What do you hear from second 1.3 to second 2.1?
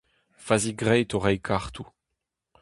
kartoù.